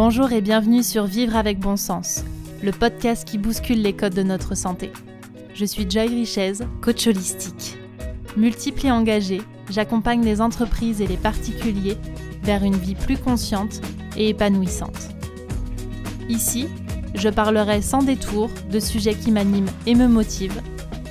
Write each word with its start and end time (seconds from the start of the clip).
Bonjour 0.00 0.30
et 0.30 0.40
bienvenue 0.40 0.84
sur 0.84 1.06
Vivre 1.06 1.34
avec 1.34 1.58
bon 1.58 1.76
sens, 1.76 2.22
le 2.62 2.70
podcast 2.70 3.26
qui 3.26 3.36
bouscule 3.36 3.82
les 3.82 3.94
codes 3.94 4.14
de 4.14 4.22
notre 4.22 4.54
santé. 4.54 4.92
Je 5.54 5.64
suis 5.64 5.90
Joy 5.90 6.06
Richez, 6.06 6.52
coach 6.80 7.08
holistique. 7.08 7.76
Multiple 8.36 8.86
et 8.86 8.92
engagée, 8.92 9.42
j'accompagne 9.68 10.24
les 10.24 10.40
entreprises 10.40 11.00
et 11.00 11.08
les 11.08 11.16
particuliers 11.16 11.96
vers 12.44 12.62
une 12.62 12.76
vie 12.76 12.94
plus 12.94 13.18
consciente 13.18 13.80
et 14.16 14.28
épanouissante. 14.28 15.08
Ici, 16.28 16.68
je 17.16 17.28
parlerai 17.28 17.82
sans 17.82 18.04
détour 18.04 18.50
de 18.70 18.78
sujets 18.78 19.16
qui 19.16 19.32
m'animent 19.32 19.72
et 19.84 19.96
me 19.96 20.06
motivent, 20.06 20.62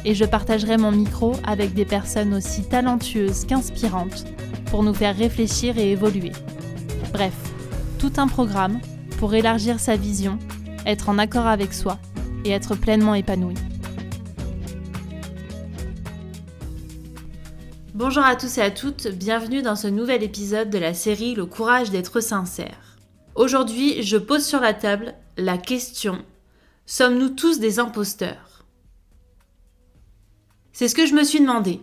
et 0.05 0.15
je 0.15 0.23
partagerai 0.23 0.77
mon 0.77 0.93
micro 0.93 1.33
avec 1.45 1.73
des 1.73 1.83
personnes 1.83 2.33
aussi 2.33 2.63
talentueuses 2.63 3.43
qu'inspirantes 3.43 4.23
pour 4.71 4.81
nous 4.81 4.93
faire 4.93 5.17
réfléchir 5.17 5.77
et 5.77 5.91
évoluer. 5.91 6.31
Bref, 7.11 7.33
tout 7.97 8.13
un 8.17 8.27
programme 8.27 8.79
pour 9.17 9.33
élargir 9.33 9.79
sa 9.79 9.95
vision, 9.95 10.37
être 10.85 11.09
en 11.09 11.17
accord 11.17 11.47
avec 11.47 11.73
soi 11.73 11.97
et 12.45 12.51
être 12.51 12.75
pleinement 12.75 13.15
épanoui. 13.15 13.55
Bonjour 17.95 18.23
à 18.23 18.35
tous 18.35 18.59
et 18.59 18.61
à 18.61 18.69
toutes, 18.69 19.07
bienvenue 19.07 19.63
dans 19.63 19.75
ce 19.75 19.87
nouvel 19.87 20.21
épisode 20.21 20.69
de 20.69 20.77
la 20.77 20.93
série 20.93 21.33
Le 21.33 21.47
courage 21.47 21.89
d'être 21.89 22.19
sincère. 22.19 22.97
Aujourd'hui, 23.33 24.03
je 24.03 24.17
pose 24.17 24.45
sur 24.45 24.59
la 24.59 24.75
table 24.75 25.15
la 25.35 25.57
question 25.57 26.23
Sommes-nous 26.85 27.29
tous 27.29 27.59
des 27.59 27.79
imposteurs? 27.79 28.65
C'est 30.71 30.87
ce 30.87 30.95
que 30.95 31.07
je 31.07 31.15
me 31.15 31.23
suis 31.23 31.39
demandé, 31.39 31.81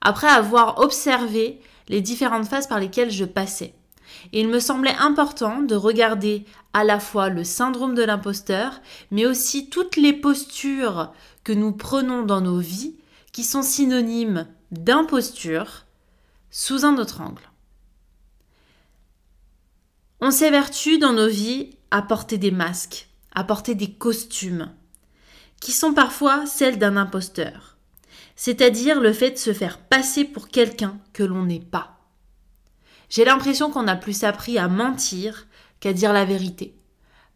après 0.00 0.28
avoir 0.28 0.78
observé 0.78 1.60
les 1.88 2.00
différentes 2.00 2.46
phases 2.46 2.68
par 2.68 2.78
lesquelles 2.78 3.10
je 3.10 3.24
passais. 3.24 3.74
Et 4.32 4.40
il 4.40 4.48
me 4.48 4.60
semblait 4.60 4.96
important 4.98 5.60
de 5.60 5.74
regarder 5.74 6.44
à 6.72 6.84
la 6.84 7.00
fois 7.00 7.28
le 7.28 7.44
syndrome 7.44 7.94
de 7.94 8.02
l'imposteur, 8.02 8.80
mais 9.10 9.26
aussi 9.26 9.68
toutes 9.68 9.96
les 9.96 10.12
postures 10.12 11.12
que 11.44 11.52
nous 11.52 11.72
prenons 11.72 12.22
dans 12.22 12.40
nos 12.40 12.58
vies 12.58 12.96
qui 13.32 13.44
sont 13.44 13.62
synonymes 13.62 14.46
d'imposture 14.70 15.84
sous 16.50 16.84
un 16.84 16.98
autre 16.98 17.20
angle. 17.20 17.48
On 20.20 20.30
s'évertue 20.30 20.98
dans 20.98 21.12
nos 21.12 21.28
vies 21.28 21.70
à 21.90 22.02
porter 22.02 22.38
des 22.38 22.50
masques, 22.50 23.08
à 23.34 23.44
porter 23.44 23.74
des 23.74 23.92
costumes, 23.92 24.70
qui 25.60 25.72
sont 25.72 25.94
parfois 25.94 26.46
celles 26.46 26.78
d'un 26.78 26.96
imposteur, 26.96 27.76
c'est-à-dire 28.34 29.00
le 29.00 29.12
fait 29.12 29.30
de 29.30 29.38
se 29.38 29.52
faire 29.52 29.78
passer 29.78 30.24
pour 30.24 30.48
quelqu'un 30.48 30.98
que 31.12 31.22
l'on 31.22 31.44
n'est 31.44 31.60
pas. 31.60 31.97
J'ai 33.08 33.24
l'impression 33.24 33.70
qu'on 33.70 33.88
a 33.88 33.96
plus 33.96 34.24
appris 34.24 34.58
à 34.58 34.68
mentir 34.68 35.46
qu'à 35.80 35.92
dire 35.92 36.12
la 36.12 36.24
vérité, 36.24 36.74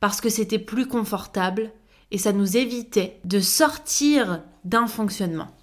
parce 0.01 0.21
que 0.21 0.29
c'était 0.29 0.59
plus 0.59 0.87
confortable 0.87 1.73
et 2.11 2.19
ça 2.19 2.33
nous 2.33 2.57
évitait 2.57 3.21
de 3.25 3.41
sortir 3.41 4.43
d'un 4.65 4.87
fonctionnement. 4.87 5.57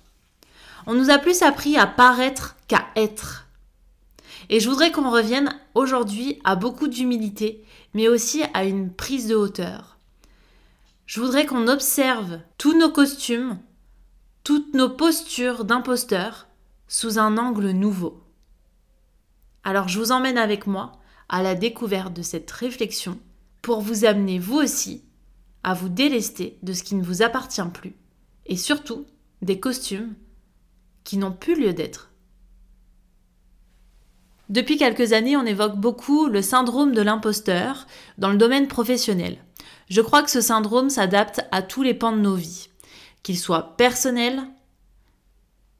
On 0.87 0.95
nous 0.95 1.11
a 1.11 1.19
plus 1.19 1.43
appris 1.43 1.77
à 1.77 1.85
paraître 1.85 2.55
qu'à 2.67 2.87
être. 2.95 3.47
Et 4.49 4.59
je 4.59 4.69
voudrais 4.69 4.91
qu'on 4.91 5.11
revienne 5.11 5.55
aujourd'hui 5.75 6.39
à 6.43 6.55
beaucoup 6.55 6.87
d'humilité, 6.87 7.63
mais 7.93 8.07
aussi 8.07 8.41
à 8.53 8.63
une 8.63 8.91
prise 8.91 9.27
de 9.27 9.35
hauteur. 9.35 9.97
Je 11.05 11.21
voudrais 11.21 11.45
qu'on 11.45 11.67
observe 11.67 12.39
tous 12.57 12.77
nos 12.77 12.89
costumes, 12.89 13.59
toutes 14.43 14.73
nos 14.73 14.89
postures 14.89 15.65
d'imposteurs 15.65 16.47
sous 16.87 17.19
un 17.19 17.37
angle 17.37 17.69
nouveau. 17.71 18.23
Alors 19.63 19.87
je 19.87 19.99
vous 19.99 20.11
emmène 20.11 20.37
avec 20.37 20.67
moi 20.67 20.93
à 21.27 21.43
la 21.43 21.55
découverte 21.55 22.13
de 22.13 22.21
cette 22.21 22.49
réflexion 22.51 23.19
pour 23.61 23.81
vous 23.81 24.05
amener 24.05 24.39
vous 24.39 24.57
aussi 24.57 25.03
à 25.63 25.73
vous 25.73 25.89
délester 25.89 26.57
de 26.63 26.73
ce 26.73 26.83
qui 26.83 26.95
ne 26.95 27.03
vous 27.03 27.21
appartient 27.21 27.61
plus 27.73 27.95
et 28.45 28.57
surtout 28.57 29.05
des 29.41 29.59
costumes 29.59 30.15
qui 31.03 31.17
n'ont 31.17 31.31
plus 31.31 31.59
lieu 31.59 31.73
d'être. 31.73 32.11
Depuis 34.49 34.77
quelques 34.77 35.13
années, 35.13 35.37
on 35.37 35.45
évoque 35.45 35.75
beaucoup 35.75 36.27
le 36.27 36.41
syndrome 36.41 36.93
de 36.93 37.01
l'imposteur 37.01 37.85
dans 38.17 38.29
le 38.29 38.37
domaine 38.37 38.67
professionnel. 38.67 39.37
Je 39.89 40.01
crois 40.01 40.23
que 40.23 40.31
ce 40.31 40.41
syndrome 40.41 40.89
s'adapte 40.89 41.41
à 41.51 41.61
tous 41.61 41.83
les 41.83 41.93
pans 41.93 42.11
de 42.11 42.21
nos 42.21 42.35
vies, 42.35 42.69
qu'ils 43.21 43.37
soient 43.37 43.75
personnels, 43.77 44.41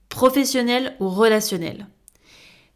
professionnels 0.10 0.96
ou 1.00 1.10
relationnels. 1.10 1.88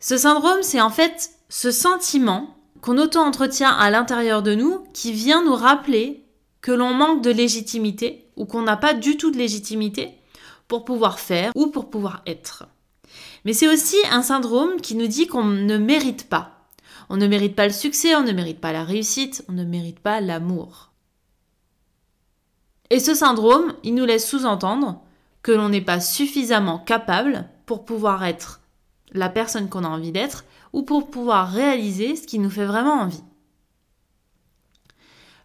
Ce 0.05 0.17
syndrome, 0.17 0.63
c'est 0.63 0.81
en 0.81 0.89
fait 0.89 1.31
ce 1.47 1.71
sentiment 1.71 2.57
qu'on 2.81 2.97
auto-entretient 2.97 3.69
à 3.69 3.89
l'intérieur 3.89 4.43
de 4.43 4.53
nous 4.53 4.83
qui 4.91 5.13
vient 5.13 5.41
nous 5.41 5.55
rappeler 5.55 6.25
que 6.59 6.73
l'on 6.73 6.93
manque 6.93 7.23
de 7.23 7.29
légitimité 7.29 8.27
ou 8.35 8.45
qu'on 8.45 8.63
n'a 8.63 8.75
pas 8.75 8.93
du 8.93 9.15
tout 9.15 9.31
de 9.31 9.37
légitimité 9.37 10.11
pour 10.67 10.83
pouvoir 10.83 11.21
faire 11.21 11.53
ou 11.55 11.67
pour 11.67 11.89
pouvoir 11.89 12.21
être. 12.25 12.67
Mais 13.45 13.53
c'est 13.53 13.69
aussi 13.69 13.95
un 14.11 14.23
syndrome 14.23 14.81
qui 14.81 14.95
nous 14.95 15.07
dit 15.07 15.27
qu'on 15.27 15.45
ne 15.45 15.77
mérite 15.77 16.27
pas. 16.27 16.67
On 17.07 17.15
ne 17.15 17.25
mérite 17.25 17.55
pas 17.55 17.67
le 17.67 17.71
succès, 17.71 18.13
on 18.13 18.23
ne 18.23 18.33
mérite 18.33 18.59
pas 18.59 18.73
la 18.73 18.83
réussite, 18.83 19.45
on 19.47 19.53
ne 19.53 19.63
mérite 19.63 20.01
pas 20.01 20.19
l'amour. 20.19 20.91
Et 22.89 22.99
ce 22.99 23.13
syndrome, 23.15 23.73
il 23.83 23.95
nous 23.95 24.05
laisse 24.05 24.27
sous-entendre 24.27 25.01
que 25.43 25.53
l'on 25.53 25.69
n'est 25.69 25.79
pas 25.79 26.01
suffisamment 26.01 26.79
capable 26.79 27.47
pour 27.65 27.85
pouvoir 27.85 28.25
être 28.25 28.59
la 29.13 29.29
personne 29.29 29.69
qu'on 29.69 29.83
a 29.83 29.89
envie 29.89 30.11
d'être 30.11 30.45
ou 30.71 30.83
pour 30.83 31.09
pouvoir 31.09 31.51
réaliser 31.51 32.15
ce 32.15 32.27
qui 32.27 32.39
nous 32.39 32.49
fait 32.49 32.65
vraiment 32.65 33.01
envie. 33.01 33.23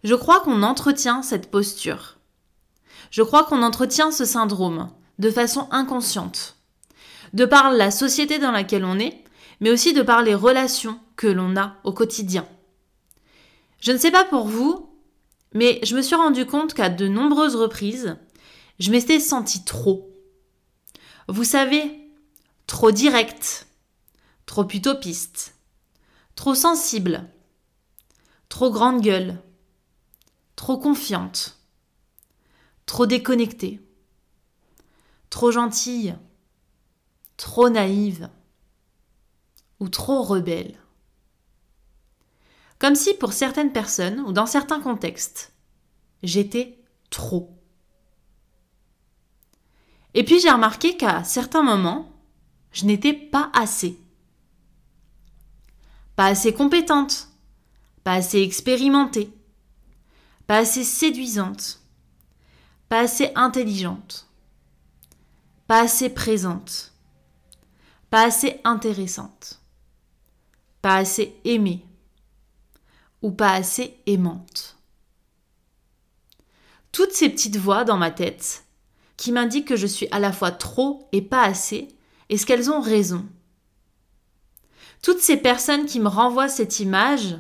Je 0.05 0.15
crois 0.15 0.41
qu'on 0.41 0.62
entretient 0.62 1.23
cette 1.23 1.51
posture. 1.51 2.19
Je 3.11 3.23
crois 3.23 3.45
qu'on 3.45 3.62
entretient 3.62 4.11
ce 4.11 4.25
syndrome 4.25 4.91
de 5.19 5.31
façon 5.31 5.69
inconsciente, 5.71 6.57
de 7.33 7.45
par 7.45 7.73
la 7.73 7.91
société 7.91 8.39
dans 8.39 8.53
laquelle 8.53 8.84
on 8.84 8.99
est, 8.99 9.25
mais 9.61 9.71
aussi 9.71 9.93
de 9.93 10.03
par 10.03 10.23
les 10.23 10.34
relations 10.34 11.01
que 11.17 11.27
l'on 11.27 11.57
a 11.57 11.75
au 11.84 11.93
quotidien. 11.93 12.47
Je 13.81 13.93
ne 13.93 13.99
sais 13.99 14.11
pas 14.11 14.25
pour 14.25 14.47
vous, 14.47 14.89
mais 15.53 15.81
je 15.83 15.97
me 15.97 16.03
suis 16.03 16.15
rendu 16.15 16.47
compte 16.47 16.75
qu'à 16.75 16.89
de 16.89 17.09
nombreuses 17.09 17.57
reprises, 17.57 18.17
je 18.78 18.91
m'étais 18.91 19.21
senti 19.21 19.65
trop. 19.65 20.09
Vous 21.28 21.45
savez, 21.45 21.97
trop 22.69 22.93
direct, 22.93 23.67
trop 24.47 24.69
utopiste, 24.73 25.56
trop 26.37 26.55
sensible, 26.55 27.29
trop 28.49 28.71
grande 28.71 29.01
gueule, 29.01 29.43
trop 30.55 30.78
confiante, 30.78 31.59
trop 32.87 33.07
déconnectée, 33.07 33.81
trop 35.31 35.51
gentille, 35.51 36.17
trop 37.37 37.69
naïve. 37.69 38.31
Ou 39.81 39.89
trop 39.89 40.25
rebelle. 40.25 40.77
Comme 42.81 42.97
si 42.97 43.15
pour 43.15 43.33
certaines 43.33 43.73
personnes 43.73 44.19
ou 44.23 44.33
dans 44.33 44.47
certains 44.47 44.81
contextes, 44.81 45.53
j'étais 46.25 46.83
trop. 47.11 47.57
Et 50.15 50.25
puis 50.25 50.41
j'ai 50.41 50.51
remarqué 50.51 50.97
qu'à 50.97 51.23
certains 51.23 51.62
moments, 51.62 52.18
je 52.73 52.84
n'étais 52.84 53.12
pas 53.12 53.51
assez. 53.55 53.99
Pas 56.17 56.27
assez 56.27 56.53
compétente, 56.53 57.29
pas 58.05 58.15
assez 58.15 58.41
expérimentée, 58.41 59.31
pas 60.47 60.59
assez 60.59 60.84
séduisante, 60.84 61.81
pas 62.89 63.01
assez 63.01 63.31
intelligente, 63.34 64.27
pas 65.67 65.83
assez 65.83 66.09
présente, 66.11 66.93
pas 68.11 68.27
assez 68.27 68.61
intéressante, 68.65 69.60
pas 70.83 70.97
assez 70.97 71.37
aimée. 71.45 71.84
Ou 73.21 73.33
pas 73.33 73.54
assez 73.54 73.98
aimante. 74.07 74.77
Toutes 76.92 77.10
ces 77.10 77.28
petites 77.28 77.57
voix 77.57 77.83
dans 77.83 77.97
ma 77.97 78.13
tête 78.13 78.65
qui 79.16 79.33
m'indiquent 79.33 79.66
que 79.66 79.75
je 79.75 79.89
suis 79.89 80.07
à 80.13 80.21
la 80.21 80.33
fois 80.33 80.53
trop 80.53 81.09
et 81.10 81.21
pas 81.21 81.42
assez 81.42 81.89
est-ce 82.28 82.47
qu'elles 82.47 82.71
ont 82.71 82.80
raison? 82.80 83.27
Toutes 85.03 85.21
ces 85.21 85.36
personnes 85.36 85.86
qui 85.86 86.01
me 86.01 86.09
renvoient 86.09 86.48
cette 86.48 86.80
image 86.80 87.36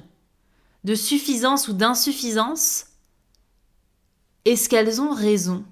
de 0.84 0.94
suffisance 0.94 1.68
ou 1.68 1.72
d'insuffisance, 1.72 2.86
est-ce 4.44 4.68
qu'elles 4.68 5.00
ont 5.00 5.12
raison? 5.12 5.64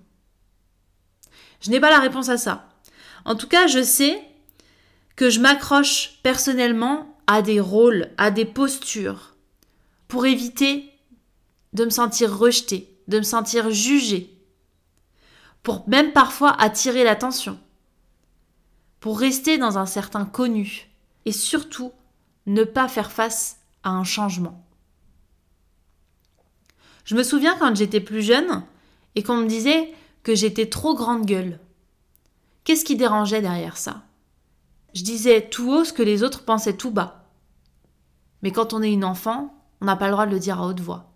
Je 1.60 1.70
n'ai 1.70 1.80
pas 1.80 1.90
la 1.90 2.00
réponse 2.00 2.28
à 2.28 2.36
ça. 2.36 2.68
En 3.24 3.34
tout 3.34 3.48
cas, 3.48 3.66
je 3.66 3.82
sais 3.82 4.22
que 5.14 5.30
je 5.30 5.40
m'accroche 5.40 6.18
personnellement 6.22 7.16
à 7.26 7.42
des 7.42 7.60
rôles, 7.60 8.10
à 8.18 8.30
des 8.30 8.44
postures, 8.44 9.34
pour 10.08 10.26
éviter 10.26 10.92
de 11.72 11.84
me 11.84 11.90
sentir 11.90 12.36
rejetée, 12.36 13.00
de 13.08 13.18
me 13.18 13.24
sentir 13.24 13.70
jugée, 13.70 14.38
pour 15.62 15.88
même 15.88 16.12
parfois 16.12 16.52
attirer 16.60 17.02
l'attention 17.02 17.58
pour 19.06 19.20
rester 19.20 19.56
dans 19.56 19.78
un 19.78 19.86
certain 19.86 20.24
connu 20.24 20.90
et 21.26 21.30
surtout 21.30 21.92
ne 22.46 22.64
pas 22.64 22.88
faire 22.88 23.12
face 23.12 23.60
à 23.84 23.90
un 23.90 24.02
changement. 24.02 24.66
Je 27.04 27.14
me 27.14 27.22
souviens 27.22 27.56
quand 27.56 27.76
j'étais 27.76 28.00
plus 28.00 28.20
jeune 28.20 28.64
et 29.14 29.22
qu'on 29.22 29.36
me 29.36 29.46
disait 29.46 29.94
que 30.24 30.34
j'étais 30.34 30.68
trop 30.68 30.96
grande 30.96 31.24
gueule. 31.24 31.60
Qu'est-ce 32.64 32.84
qui 32.84 32.96
dérangeait 32.96 33.42
derrière 33.42 33.76
ça? 33.76 34.02
Je 34.92 35.04
disais 35.04 35.50
tout 35.50 35.70
haut 35.70 35.84
ce 35.84 35.92
que 35.92 36.02
les 36.02 36.24
autres 36.24 36.44
pensaient 36.44 36.76
tout 36.76 36.90
bas. 36.90 37.30
Mais 38.42 38.50
quand 38.50 38.72
on 38.72 38.82
est 38.82 38.92
une 38.92 39.04
enfant, 39.04 39.54
on 39.80 39.84
n'a 39.84 39.94
pas 39.94 40.06
le 40.06 40.14
droit 40.14 40.26
de 40.26 40.32
le 40.32 40.40
dire 40.40 40.60
à 40.60 40.66
haute 40.66 40.80
voix. 40.80 41.12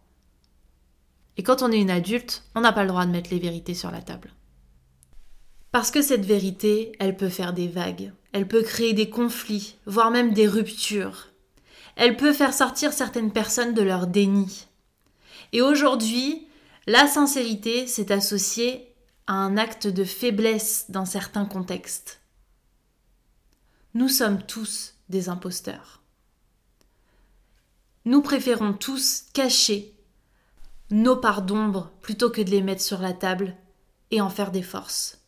Et 1.37 1.43
quand 1.43 1.61
on 1.61 1.73
est 1.73 1.81
une 1.81 1.91
adulte, 1.91 2.45
on 2.55 2.61
n'a 2.61 2.73
pas 2.73 2.85
le 2.85 2.91
droit 2.91 3.05
de 3.05 3.11
mettre 3.11 3.31
les 3.31 3.41
vérités 3.41 3.75
sur 3.75 3.91
la 3.91 4.01
table. 4.01 4.33
Parce 5.73 5.91
que 5.91 6.03
cette 6.03 6.25
vérité, 6.25 6.93
elle 6.99 7.17
peut 7.17 7.29
faire 7.29 7.53
des 7.53 7.69
vagues, 7.69 8.13
elle 8.33 8.49
peut 8.49 8.63
créer 8.63 8.93
des 8.93 9.09
conflits, 9.09 9.77
voire 9.87 10.11
même 10.11 10.33
des 10.33 10.49
ruptures. 10.49 11.29
Elle 11.97 12.17
peut 12.17 12.33
faire 12.33 12.55
sortir 12.55 12.93
certaines 12.93 13.33
personnes 13.33 13.75
de 13.75 13.83
leur 13.83 14.07
déni. 14.07 14.67
Et 15.53 15.63
aujourd'hui, 15.63 16.47
la 16.87 17.07
sincérité 17.07 17.87
s'est 17.87 18.11
associée 18.11 18.95
à 19.27 19.35
un 19.35 19.57
acte 19.57 19.87
de 19.87 20.05
faiblesse 20.05 20.87
dans 20.89 21.05
certains 21.05 21.45
contextes. 21.45 22.21
Nous 23.95 24.09
sommes 24.09 24.43
tous 24.43 24.95
des 25.09 25.29
imposteurs. 25.29 26.01
Nous 28.05 28.23
préférons 28.23 28.73
tous 28.73 29.25
cacher 29.35 29.95
nos 30.91 31.17
parts 31.17 31.43
d'ombre 31.43 31.93
plutôt 32.01 32.31
que 32.31 32.41
de 32.41 32.51
les 32.51 32.63
mettre 32.63 32.83
sur 32.83 33.01
la 33.01 33.13
table 33.13 33.55
et 34.11 34.21
en 34.21 34.31
faire 34.31 34.51
des 34.51 34.63
forces. 34.63 35.20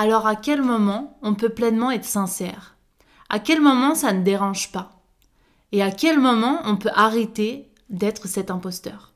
Alors 0.00 0.28
à 0.28 0.36
quel 0.36 0.62
moment 0.62 1.18
on 1.22 1.34
peut 1.34 1.48
pleinement 1.48 1.90
être 1.90 2.04
sincère? 2.04 2.76
À 3.28 3.40
quel 3.40 3.60
moment 3.60 3.96
ça 3.96 4.12
ne 4.12 4.22
dérange 4.22 4.70
pas? 4.70 5.02
Et 5.72 5.82
à 5.82 5.90
quel 5.90 6.20
moment 6.20 6.60
on 6.66 6.76
peut 6.76 6.92
arrêter 6.94 7.68
d'être 7.90 8.28
cet 8.28 8.52
imposteur? 8.52 9.12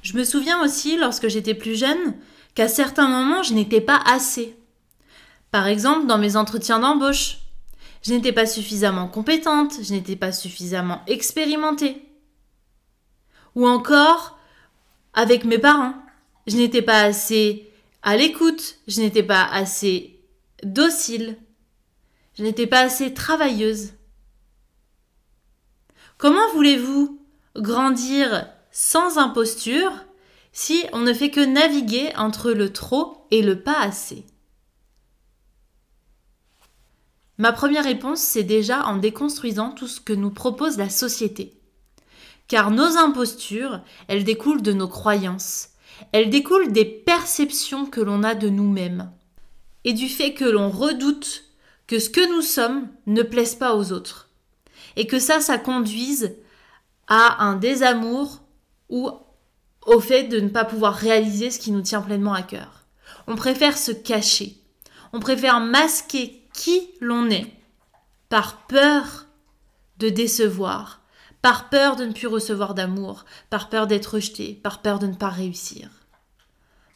Je 0.00 0.16
me 0.16 0.24
souviens 0.24 0.62
aussi, 0.62 0.96
lorsque 0.96 1.28
j'étais 1.28 1.52
plus 1.52 1.78
jeune, 1.78 2.14
qu'à 2.54 2.68
certains 2.68 3.06
moments 3.06 3.42
je 3.42 3.52
n'étais 3.52 3.82
pas 3.82 4.00
assez. 4.06 4.56
Par 5.50 5.66
exemple, 5.66 6.06
dans 6.06 6.18
mes 6.18 6.36
entretiens 6.36 6.78
d'embauche, 6.78 7.36
je 8.02 8.14
n'étais 8.14 8.32
pas 8.32 8.46
suffisamment 8.46 9.08
compétente, 9.08 9.74
je 9.82 9.92
n'étais 9.92 10.16
pas 10.16 10.32
suffisamment 10.32 11.02
expérimentée. 11.06 12.02
Ou 13.56 13.68
encore, 13.68 14.38
avec 15.12 15.44
mes 15.44 15.58
parents, 15.58 15.96
je 16.46 16.56
n'étais 16.56 16.80
pas 16.80 17.02
assez 17.02 17.69
à 18.02 18.16
l'écoute, 18.16 18.76
je 18.86 19.00
n'étais 19.00 19.22
pas 19.22 19.44
assez 19.44 20.20
docile, 20.62 21.38
je 22.34 22.42
n'étais 22.42 22.66
pas 22.66 22.80
assez 22.80 23.12
travailleuse. 23.14 23.92
Comment 26.16 26.50
voulez-vous 26.52 27.20
grandir 27.56 28.46
sans 28.70 29.18
imposture 29.18 29.92
si 30.52 30.84
on 30.92 31.00
ne 31.00 31.12
fait 31.12 31.30
que 31.30 31.44
naviguer 31.44 32.12
entre 32.16 32.52
le 32.52 32.72
trop 32.72 33.26
et 33.30 33.42
le 33.42 33.62
pas 33.62 33.80
assez? 33.80 34.24
Ma 37.38 37.52
première 37.52 37.84
réponse, 37.84 38.20
c'est 38.20 38.44
déjà 38.44 38.84
en 38.84 38.98
déconstruisant 38.98 39.70
tout 39.70 39.88
ce 39.88 39.98
que 39.98 40.12
nous 40.12 40.30
propose 40.30 40.76
la 40.76 40.90
société. 40.90 41.58
Car 42.48 42.70
nos 42.70 42.98
impostures, 42.98 43.80
elles 44.08 44.24
découlent 44.24 44.60
de 44.60 44.74
nos 44.74 44.88
croyances. 44.88 45.69
Elles 46.12 46.30
découlent 46.30 46.72
des 46.72 46.84
perceptions 46.84 47.86
que 47.86 48.00
l'on 48.00 48.22
a 48.22 48.34
de 48.34 48.48
nous-mêmes. 48.48 49.10
Et 49.84 49.92
du 49.92 50.08
fait 50.08 50.34
que 50.34 50.44
l'on 50.44 50.70
redoute 50.70 51.44
que 51.86 51.98
ce 51.98 52.10
que 52.10 52.28
nous 52.34 52.42
sommes 52.42 52.88
ne 53.06 53.22
plaise 53.22 53.54
pas 53.54 53.74
aux 53.74 53.92
autres. 53.92 54.28
Et 54.96 55.06
que 55.06 55.18
ça, 55.18 55.40
ça 55.40 55.58
conduise 55.58 56.36
à 57.08 57.44
un 57.44 57.56
désamour 57.56 58.42
ou 58.88 59.10
au 59.86 60.00
fait 60.00 60.24
de 60.24 60.40
ne 60.40 60.48
pas 60.48 60.64
pouvoir 60.64 60.94
réaliser 60.94 61.50
ce 61.50 61.58
qui 61.58 61.72
nous 61.72 61.82
tient 61.82 62.02
pleinement 62.02 62.34
à 62.34 62.42
cœur. 62.42 62.84
On 63.26 63.34
préfère 63.34 63.76
se 63.76 63.92
cacher. 63.92 64.56
On 65.12 65.20
préfère 65.20 65.60
masquer 65.60 66.48
qui 66.54 66.90
l'on 67.00 67.28
est, 67.30 67.52
par 68.28 68.66
peur 68.66 69.26
de 69.98 70.08
décevoir, 70.08 70.99
par 71.42 71.70
peur 71.70 71.96
de 71.96 72.04
ne 72.04 72.12
plus 72.12 72.26
recevoir 72.26 72.74
d'amour, 72.74 73.24
par 73.48 73.68
peur 73.68 73.86
d'être 73.86 74.14
rejeté, 74.14 74.54
par 74.54 74.82
peur 74.82 74.98
de 74.98 75.06
ne 75.06 75.14
pas 75.14 75.30
réussir. 75.30 75.88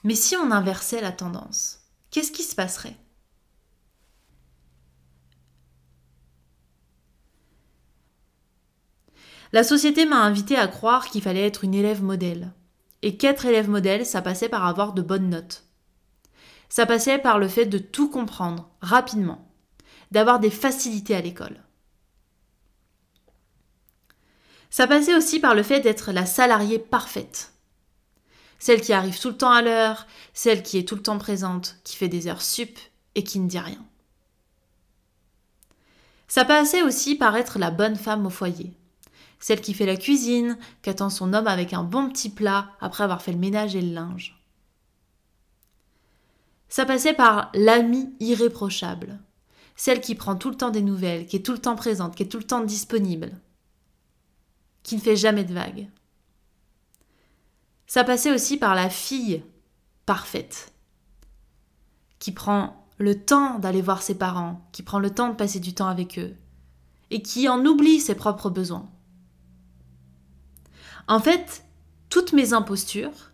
Mais 0.02 0.14
si 0.14 0.37
on 0.37 0.50
inversait 0.50 1.00
la 1.00 1.12
tendance, 1.12 1.81
qu'est-ce 2.11 2.32
qui 2.32 2.43
se 2.43 2.55
passerait? 2.55 2.96
La 9.52 9.62
société 9.62 10.05
m'a 10.05 10.20
invité 10.20 10.56
à 10.56 10.67
croire 10.67 11.06
qu'il 11.06 11.23
fallait 11.23 11.46
être 11.46 11.64
une 11.64 11.75
élève 11.75 12.02
modèle. 12.02 12.52
Et 13.02 13.17
qu'être 13.17 13.46
élève 13.46 13.70
modèle, 13.70 14.05
ça 14.05 14.20
passait 14.20 14.49
par 14.49 14.67
avoir 14.67 14.94
de 14.94 15.02
bonnes 15.02 15.31
notes. 15.31 15.64
Ça 16.69 16.87
passait 16.87 17.19
par 17.19 17.38
le 17.38 17.46
fait 17.49 17.67
de 17.67 17.79
tout 17.79 18.11
comprendre 18.11 18.69
rapidement, 18.81 19.49
d'avoir 20.11 20.41
des 20.41 20.50
facilités 20.50 21.14
à 21.14 21.20
l'école. 21.20 21.63
Ça 24.75 24.88
passait 24.88 25.15
aussi 25.15 25.38
par 25.38 25.55
le 25.55 25.62
fait 25.62 25.79
d'être 25.79 26.11
la 26.11 26.26
salariée 26.26 26.81
parfaite. 26.81 27.53
Celle 28.59 28.81
qui 28.81 28.93
arrive 28.93 29.21
tout 29.21 29.29
le 29.29 29.37
temps 29.37 29.53
à 29.53 29.62
l'heure, 29.62 30.09
celle 30.32 30.65
qui 30.65 30.79
est 30.79 30.88
tout 30.88 30.97
le 30.97 31.03
temps 31.03 31.19
présente, 31.19 31.76
qui 31.85 31.94
fait 31.94 32.09
des 32.09 32.26
heures 32.26 32.43
sup 32.43 32.76
et 33.15 33.23
qui 33.23 33.38
ne 33.38 33.47
dit 33.47 33.61
rien. 33.61 33.79
Ça 36.26 36.44
passait 36.44 36.82
aussi 36.82 37.15
par 37.15 37.37
être 37.37 37.61
la 37.61 37.71
bonne 37.71 37.94
femme 37.94 38.26
au 38.26 38.31
foyer. 38.31 38.73
Celle 39.38 39.61
qui 39.61 39.75
fait 39.75 39.87
la 39.87 39.94
cuisine, 39.94 40.59
qui 40.82 40.91
attend 40.91 41.09
son 41.09 41.35
homme 41.35 41.47
avec 41.47 41.73
un 41.73 41.85
bon 41.85 42.09
petit 42.09 42.31
plat 42.31 42.73
après 42.81 43.05
avoir 43.05 43.23
fait 43.23 43.31
le 43.31 43.38
ménage 43.38 43.77
et 43.77 43.81
le 43.81 43.94
linge. 43.94 44.43
Ça 46.69 46.85
passait 46.85 47.15
par 47.15 47.53
l'amie 47.55 48.12
irréprochable, 48.19 49.20
celle 49.77 50.00
qui 50.00 50.17
prend 50.17 50.35
tout 50.35 50.50
le 50.50 50.56
temps 50.56 50.70
des 50.70 50.82
nouvelles, 50.82 51.29
qui 51.29 51.37
est 51.37 51.47
tout 51.47 51.53
le 51.53 51.59
temps 51.59 51.77
présente, 51.77 52.17
qui 52.17 52.25
est 52.25 52.29
tout 52.29 52.38
le 52.38 52.43
temps 52.43 52.65
disponible, 52.65 53.38
qui 54.84 54.94
ne 54.94 55.00
fait 55.00 55.16
jamais 55.16 55.42
de 55.42 55.52
vagues. 55.52 55.88
Ça 57.88 58.04
passait 58.04 58.32
aussi 58.32 58.56
par 58.56 58.76
la 58.76 58.88
fille 58.88 59.42
parfaite, 60.06 60.72
qui 62.20 62.31
prend 62.31 62.86
le 62.98 63.20
temps 63.20 63.58
d'aller 63.58 63.82
voir 63.82 64.02
ses 64.02 64.16
parents, 64.16 64.64
qui 64.70 64.84
prend 64.84 65.00
le 65.00 65.10
temps 65.10 65.31
de 65.31 65.34
passer 65.34 65.58
du 65.58 65.74
temps 65.74 65.88
avec 65.88 66.19
eux, 66.19 66.36
et 67.10 67.22
qui 67.22 67.48
en 67.48 67.64
oublie 67.67 67.98
ses 67.98 68.14
propres 68.14 68.50
besoins. 68.50 68.88
En 71.08 71.19
fait, 71.19 71.64
toutes 72.08 72.32
mes 72.32 72.53
impostures, 72.53 73.32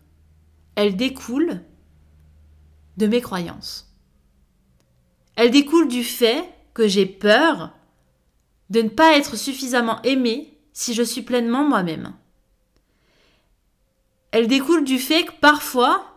elles 0.75 0.95
découlent 0.95 1.61
de 2.97 3.07
mes 3.07 3.21
croyances. 3.21 3.93
Elle 5.35 5.51
découle 5.51 5.87
du 5.87 6.03
fait 6.03 6.49
que 6.73 6.87
j'ai 6.87 7.05
peur 7.05 7.71
de 8.69 8.81
ne 8.81 8.89
pas 8.89 9.17
être 9.17 9.35
suffisamment 9.35 10.01
aimée 10.03 10.50
si 10.73 10.93
je 10.93 11.03
suis 11.03 11.21
pleinement 11.21 11.67
moi-même. 11.67 12.13
Elle 14.31 14.47
découle 14.47 14.83
du 14.83 14.97
fait 14.97 15.25
que 15.25 15.33
parfois, 15.41 16.15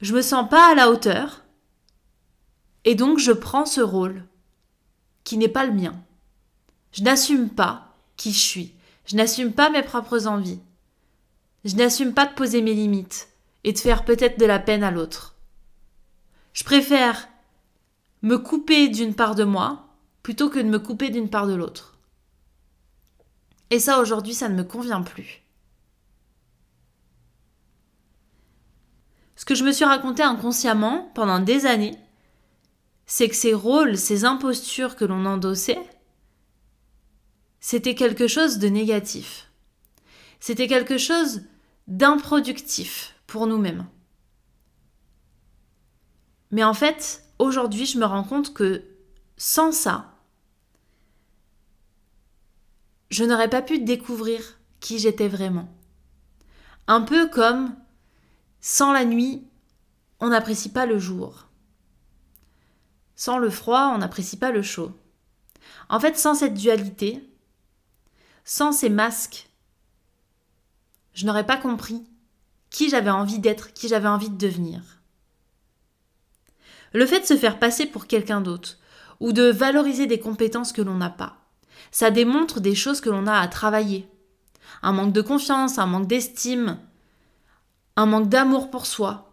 je 0.00 0.14
me 0.14 0.22
sens 0.22 0.48
pas 0.48 0.70
à 0.70 0.74
la 0.74 0.90
hauteur 0.90 1.44
et 2.84 2.94
donc 2.94 3.18
je 3.18 3.32
prends 3.32 3.66
ce 3.66 3.80
rôle 3.80 4.24
qui 5.24 5.38
n'est 5.38 5.48
pas 5.48 5.64
le 5.64 5.72
mien. 5.72 5.94
Je 6.92 7.02
n'assume 7.02 7.48
pas 7.48 7.94
qui 8.16 8.32
je 8.32 8.38
suis. 8.38 8.74
Je 9.06 9.16
n'assume 9.16 9.52
pas 9.52 9.70
mes 9.70 9.82
propres 9.82 10.26
envies. 10.26 10.60
Je 11.64 11.76
n'assume 11.76 12.12
pas 12.12 12.26
de 12.26 12.34
poser 12.34 12.62
mes 12.62 12.74
limites 12.74 13.28
et 13.64 13.72
de 13.72 13.78
faire 13.78 14.04
peut-être 14.04 14.38
de 14.38 14.46
la 14.46 14.58
peine 14.58 14.84
à 14.84 14.90
l'autre. 14.90 15.34
Je 16.52 16.64
préfère 16.64 17.28
me 18.22 18.38
couper 18.38 18.88
d'une 18.88 19.14
part 19.14 19.34
de 19.34 19.44
moi 19.44 19.88
plutôt 20.22 20.48
que 20.48 20.58
de 20.58 20.68
me 20.68 20.78
couper 20.78 21.10
d'une 21.10 21.28
part 21.28 21.46
de 21.46 21.54
l'autre. 21.54 21.95
Et 23.70 23.78
ça, 23.78 24.00
aujourd'hui, 24.00 24.34
ça 24.34 24.48
ne 24.48 24.54
me 24.54 24.64
convient 24.64 25.02
plus. 25.02 25.42
Ce 29.34 29.44
que 29.44 29.54
je 29.54 29.64
me 29.64 29.72
suis 29.72 29.84
raconté 29.84 30.22
inconsciemment 30.22 31.10
pendant 31.14 31.40
des 31.40 31.66
années, 31.66 31.96
c'est 33.04 33.28
que 33.28 33.34
ces 33.34 33.54
rôles, 33.54 33.98
ces 33.98 34.24
impostures 34.24 34.96
que 34.96 35.04
l'on 35.04 35.26
endossait, 35.26 35.78
c'était 37.60 37.94
quelque 37.94 38.28
chose 38.28 38.58
de 38.58 38.68
négatif. 38.68 39.50
C'était 40.40 40.68
quelque 40.68 40.98
chose 40.98 41.42
d'improductif 41.86 43.14
pour 43.26 43.46
nous-mêmes. 43.46 43.86
Mais 46.50 46.64
en 46.64 46.74
fait, 46.74 47.24
aujourd'hui, 47.38 47.86
je 47.86 47.98
me 47.98 48.04
rends 48.04 48.24
compte 48.24 48.54
que 48.54 48.84
sans 49.36 49.72
ça, 49.72 50.15
je 53.10 53.24
n'aurais 53.24 53.50
pas 53.50 53.62
pu 53.62 53.78
découvrir 53.78 54.58
qui 54.80 54.98
j'étais 54.98 55.28
vraiment. 55.28 55.68
Un 56.86 57.00
peu 57.00 57.28
comme 57.28 57.74
sans 58.60 58.92
la 58.92 59.04
nuit, 59.04 59.46
on 60.20 60.28
n'apprécie 60.28 60.70
pas 60.70 60.86
le 60.86 60.98
jour. 60.98 61.46
Sans 63.14 63.38
le 63.38 63.50
froid, 63.50 63.92
on 63.94 63.98
n'apprécie 63.98 64.36
pas 64.36 64.50
le 64.50 64.62
chaud. 64.62 64.92
En 65.88 66.00
fait, 66.00 66.16
sans 66.16 66.34
cette 66.34 66.54
dualité, 66.54 67.22
sans 68.44 68.72
ces 68.72 68.88
masques, 68.88 69.48
je 71.14 71.26
n'aurais 71.26 71.46
pas 71.46 71.56
compris 71.56 72.04
qui 72.70 72.90
j'avais 72.90 73.10
envie 73.10 73.38
d'être, 73.38 73.72
qui 73.72 73.88
j'avais 73.88 74.08
envie 74.08 74.30
de 74.30 74.36
devenir. 74.36 74.82
Le 76.92 77.06
fait 77.06 77.20
de 77.20 77.26
se 77.26 77.36
faire 77.36 77.58
passer 77.58 77.86
pour 77.86 78.06
quelqu'un 78.06 78.40
d'autre, 78.40 78.78
ou 79.20 79.32
de 79.32 79.44
valoriser 79.44 80.06
des 80.06 80.20
compétences 80.20 80.72
que 80.72 80.82
l'on 80.82 80.96
n'a 80.96 81.10
pas, 81.10 81.45
ça 81.90 82.10
démontre 82.10 82.60
des 82.60 82.74
choses 82.74 83.00
que 83.00 83.10
l'on 83.10 83.26
a 83.26 83.38
à 83.38 83.48
travailler. 83.48 84.08
Un 84.82 84.92
manque 84.92 85.12
de 85.12 85.22
confiance, 85.22 85.78
un 85.78 85.86
manque 85.86 86.06
d'estime, 86.06 86.78
un 87.96 88.06
manque 88.06 88.28
d'amour 88.28 88.70
pour 88.70 88.86
soi. 88.86 89.32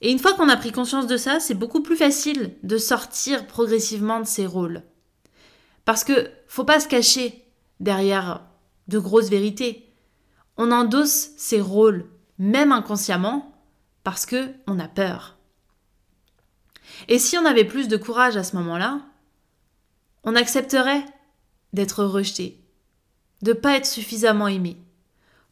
Et 0.00 0.10
une 0.10 0.18
fois 0.18 0.34
qu'on 0.34 0.48
a 0.48 0.56
pris 0.56 0.72
conscience 0.72 1.06
de 1.06 1.16
ça, 1.16 1.40
c'est 1.40 1.54
beaucoup 1.54 1.82
plus 1.82 1.96
facile 1.96 2.56
de 2.62 2.78
sortir 2.78 3.46
progressivement 3.46 4.20
de 4.20 4.26
ces 4.26 4.46
rôles. 4.46 4.82
Parce 5.84 6.04
que 6.04 6.30
faut 6.46 6.64
pas 6.64 6.80
se 6.80 6.88
cacher 6.88 7.44
derrière 7.80 8.42
de 8.86 8.98
grosses 8.98 9.28
vérités. 9.28 9.92
On 10.56 10.70
endosse 10.70 11.30
ces 11.36 11.60
rôles, 11.60 12.06
même 12.38 12.72
inconsciemment, 12.72 13.52
parce 14.04 14.26
que 14.26 14.52
on 14.66 14.78
a 14.78 14.88
peur. 14.88 15.36
Et 17.08 17.18
si 17.18 17.36
on 17.36 17.44
avait 17.44 17.64
plus 17.64 17.88
de 17.88 17.96
courage 17.96 18.36
à 18.36 18.44
ce 18.44 18.56
moment-là, 18.56 19.00
on 20.24 20.34
accepterait 20.34 21.04
d'être 21.72 22.04
rejeté, 22.04 22.58
de 23.42 23.52
pas 23.52 23.76
être 23.76 23.86
suffisamment 23.86 24.48
aimé, 24.48 24.76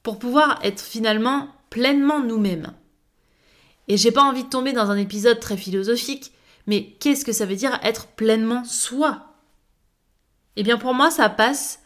pour 0.02 0.18
pouvoir 0.18 0.58
être 0.62 0.80
finalement 0.80 1.48
pleinement 1.70 2.20
nous-mêmes. 2.20 2.72
Et 3.88 3.96
j'ai 3.96 4.10
pas 4.10 4.22
envie 4.22 4.44
de 4.44 4.48
tomber 4.48 4.72
dans 4.72 4.90
un 4.90 4.96
épisode 4.96 5.40
très 5.40 5.56
philosophique, 5.56 6.32
mais 6.66 6.96
qu'est-ce 7.00 7.24
que 7.24 7.32
ça 7.32 7.46
veut 7.46 7.56
dire 7.56 7.78
être 7.82 8.06
pleinement 8.08 8.64
soi? 8.64 9.34
Eh 10.56 10.62
bien 10.62 10.78
pour 10.78 10.94
moi 10.94 11.10
ça 11.10 11.28
passe 11.28 11.80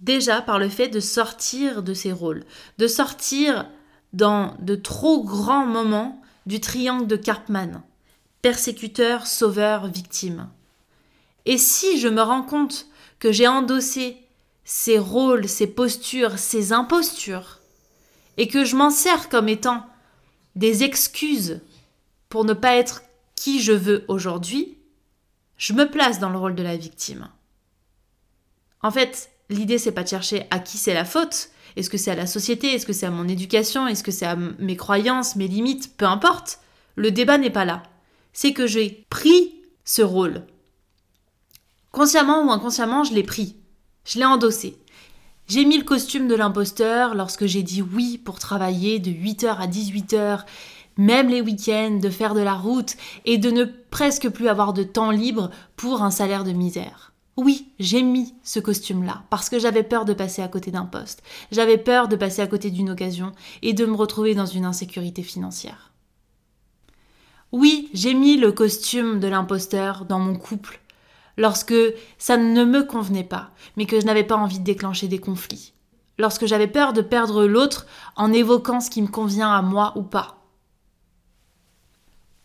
déjà 0.00 0.42
par 0.42 0.58
le 0.58 0.68
fait 0.68 0.88
de 0.88 1.00
sortir 1.00 1.82
de 1.82 1.94
ces 1.94 2.12
rôles, 2.12 2.44
de 2.78 2.86
sortir 2.86 3.68
dans 4.12 4.56
de 4.60 4.74
trop 4.74 5.22
grands 5.22 5.66
moments 5.66 6.20
du 6.46 6.60
triangle 6.60 7.06
de 7.06 7.16
Karpman, 7.16 7.82
persécuteur, 8.42 9.26
sauveur, 9.26 9.86
victime. 9.88 10.48
Et 11.44 11.58
si 11.58 11.98
je 11.98 12.08
me 12.08 12.22
rends 12.22 12.42
compte 12.42 12.86
que 13.18 13.32
j'ai 13.32 13.46
endossé 13.46 14.16
ces 14.64 14.98
rôles, 14.98 15.48
ces 15.48 15.66
postures, 15.66 16.38
ces 16.38 16.72
impostures, 16.72 17.60
et 18.36 18.48
que 18.48 18.64
je 18.64 18.76
m'en 18.76 18.90
sers 18.90 19.28
comme 19.28 19.48
étant 19.48 19.86
des 20.56 20.82
excuses 20.82 21.60
pour 22.28 22.44
ne 22.44 22.52
pas 22.52 22.74
être 22.76 23.02
qui 23.34 23.60
je 23.60 23.72
veux 23.72 24.04
aujourd'hui, 24.08 24.76
je 25.56 25.72
me 25.72 25.88
place 25.88 26.18
dans 26.18 26.30
le 26.30 26.38
rôle 26.38 26.54
de 26.54 26.62
la 26.62 26.76
victime. 26.76 27.28
En 28.82 28.90
fait, 28.90 29.30
l'idée 29.48 29.78
c'est 29.78 29.92
pas 29.92 30.02
de 30.02 30.08
chercher 30.08 30.46
à 30.50 30.58
qui 30.58 30.76
c'est 30.78 30.94
la 30.94 31.04
faute. 31.04 31.50
Est-ce 31.76 31.90
que 31.90 31.98
c'est 31.98 32.10
à 32.10 32.16
la 32.16 32.26
société? 32.26 32.72
Est-ce 32.72 32.86
que 32.86 32.92
c'est 32.92 33.06
à 33.06 33.10
mon 33.10 33.28
éducation? 33.28 33.86
Est-ce 33.86 34.02
que 34.02 34.10
c'est 34.10 34.26
à 34.26 34.36
mes 34.36 34.76
croyances, 34.76 35.36
mes 35.36 35.48
limites? 35.48 35.96
Peu 35.96 36.06
importe. 36.06 36.60
Le 36.94 37.10
débat 37.10 37.38
n'est 37.38 37.50
pas 37.50 37.66
là. 37.66 37.82
C'est 38.32 38.52
que 38.52 38.66
j'ai 38.66 39.04
pris 39.10 39.54
ce 39.84 40.02
rôle. 40.02 40.42
Consciemment 41.96 42.44
ou 42.44 42.50
inconsciemment, 42.50 43.04
je 43.04 43.14
l'ai 43.14 43.22
pris. 43.22 43.56
Je 44.04 44.18
l'ai 44.18 44.26
endossé. 44.26 44.76
J'ai 45.48 45.64
mis 45.64 45.78
le 45.78 45.82
costume 45.82 46.28
de 46.28 46.34
l'imposteur 46.34 47.14
lorsque 47.14 47.46
j'ai 47.46 47.62
dit 47.62 47.80
oui 47.80 48.18
pour 48.18 48.38
travailler 48.38 48.98
de 48.98 49.10
8h 49.10 49.56
à 49.56 49.66
18h, 49.66 50.40
même 50.98 51.30
les 51.30 51.40
week-ends, 51.40 51.98
de 51.98 52.10
faire 52.10 52.34
de 52.34 52.42
la 52.42 52.52
route 52.52 52.96
et 53.24 53.38
de 53.38 53.50
ne 53.50 53.64
presque 53.64 54.28
plus 54.28 54.48
avoir 54.48 54.74
de 54.74 54.82
temps 54.82 55.10
libre 55.10 55.50
pour 55.76 56.02
un 56.02 56.10
salaire 56.10 56.44
de 56.44 56.52
misère. 56.52 57.14
Oui, 57.38 57.72
j'ai 57.78 58.02
mis 58.02 58.34
ce 58.42 58.60
costume-là 58.60 59.22
parce 59.30 59.48
que 59.48 59.58
j'avais 59.58 59.82
peur 59.82 60.04
de 60.04 60.12
passer 60.12 60.42
à 60.42 60.48
côté 60.48 60.70
d'un 60.70 60.84
poste, 60.84 61.22
j'avais 61.50 61.78
peur 61.78 62.08
de 62.08 62.16
passer 62.16 62.42
à 62.42 62.46
côté 62.46 62.70
d'une 62.70 62.90
occasion 62.90 63.32
et 63.62 63.72
de 63.72 63.86
me 63.86 63.96
retrouver 63.96 64.34
dans 64.34 64.44
une 64.44 64.66
insécurité 64.66 65.22
financière. 65.22 65.94
Oui, 67.52 67.88
j'ai 67.94 68.12
mis 68.12 68.36
le 68.36 68.52
costume 68.52 69.18
de 69.18 69.28
l'imposteur 69.28 70.04
dans 70.04 70.18
mon 70.18 70.36
couple 70.36 70.82
lorsque 71.36 71.74
ça 72.18 72.36
ne 72.36 72.64
me 72.64 72.82
convenait 72.82 73.24
pas, 73.24 73.50
mais 73.76 73.86
que 73.86 74.00
je 74.00 74.06
n'avais 74.06 74.24
pas 74.24 74.36
envie 74.36 74.58
de 74.58 74.64
déclencher 74.64 75.08
des 75.08 75.18
conflits, 75.18 75.74
lorsque 76.18 76.46
j'avais 76.46 76.66
peur 76.66 76.92
de 76.92 77.02
perdre 77.02 77.46
l'autre 77.46 77.86
en 78.16 78.32
évoquant 78.32 78.80
ce 78.80 78.90
qui 78.90 79.02
me 79.02 79.08
convient 79.08 79.52
à 79.52 79.62
moi 79.62 79.92
ou 79.96 80.02
pas. 80.02 80.38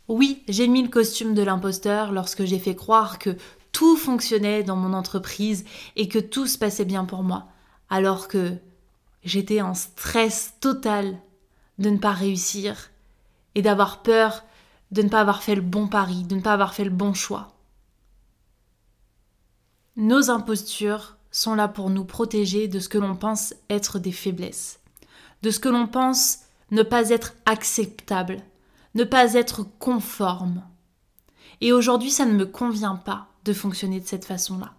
Oui, 0.08 0.44
j'ai 0.48 0.68
mis 0.68 0.84
le 0.84 0.90
costume 0.90 1.34
de 1.34 1.42
l'imposteur 1.42 2.12
lorsque 2.12 2.44
j'ai 2.44 2.60
fait 2.60 2.76
croire 2.76 3.18
que 3.18 3.38
tout 3.72 3.96
fonctionnait 3.96 4.64
dans 4.64 4.76
mon 4.76 4.94
entreprise 4.94 5.64
et 5.96 6.10
que 6.10 6.20
tout 6.20 6.48
se 6.48 6.58
passait 6.58 6.86
bien 6.86 7.06
pour 7.06 7.24
moi, 7.24 7.46
alors 7.90 8.28
que 8.28 8.54
j'étais 9.24 9.62
en 9.62 9.74
stress 9.74 10.56
total 10.60 11.18
de 11.80 11.90
ne 11.90 11.98
pas 11.98 12.12
réussir 12.12 12.92
et 13.56 13.62
d'avoir 13.62 14.02
peur 14.02 14.44
de 14.92 15.02
ne 15.02 15.10
pas 15.10 15.22
avoir 15.22 15.42
fait 15.42 15.56
le 15.56 15.62
bon 15.62 15.88
pari, 15.88 16.24
de 16.24 16.36
ne 16.36 16.42
pas 16.42 16.54
avoir 16.54 16.74
fait 16.74 16.84
le 16.84 16.90
bon 16.90 17.14
choix. 17.14 17.48
Nos 19.98 20.30
impostures 20.30 21.18
sont 21.32 21.54
là 21.54 21.68
pour 21.68 21.90
nous 21.90 22.06
protéger 22.06 22.70
de 22.70 22.80
ce 22.80 22.88
que 22.88 22.98
l'on 22.98 23.18
pense 23.18 23.54
être 23.70 24.00
des 24.00 24.14
faiblesses, 24.14 24.80
de 25.42 25.52
ce 25.52 25.60
que 25.60 25.68
l'on 25.68 25.86
pense 25.86 26.40
ne 26.72 26.82
pas 26.82 27.10
être 27.10 27.34
acceptable, 27.46 28.42
ne 28.96 29.04
pas 29.04 29.34
être 29.34 29.66
conforme. 29.80 30.64
Et 31.60 31.74
aujourd'hui, 31.74 32.10
ça 32.10 32.26
ne 32.26 32.32
me 32.32 32.46
convient 32.46 32.96
pas 32.96 33.28
de 33.44 33.52
fonctionner 33.52 34.00
de 34.00 34.08
cette 34.08 34.24
façon-là. 34.24 34.74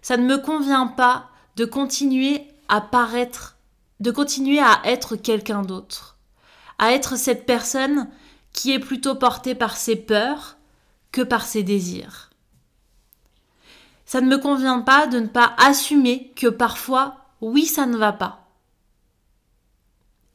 Ça 0.00 0.16
ne 0.16 0.24
me 0.24 0.38
convient 0.38 0.86
pas 0.86 1.28
de 1.56 1.66
continuer 1.66 2.42
à 2.68 2.80
paraître, 2.80 3.58
de 4.00 4.10
continuer 4.10 4.60
à 4.60 4.80
être 4.84 5.14
quelqu'un 5.16 5.60
d'autre, 5.60 6.16
à 6.78 6.92
être 6.92 7.16
cette 7.16 7.44
personne 7.44 8.08
qui 8.54 8.72
est 8.72 8.78
plutôt 8.78 9.14
portée 9.14 9.54
par 9.54 9.76
ses 9.76 9.96
peurs 9.96 10.56
que 11.12 11.20
par 11.20 11.44
ses 11.44 11.62
désirs. 11.62 12.30
Ça 14.14 14.20
ne 14.20 14.28
me 14.28 14.38
convient 14.38 14.78
pas 14.78 15.08
de 15.08 15.18
ne 15.18 15.26
pas 15.26 15.56
assumer 15.58 16.32
que 16.36 16.46
parfois, 16.46 17.16
oui, 17.40 17.66
ça 17.66 17.84
ne 17.84 17.96
va 17.96 18.12
pas. 18.12 18.46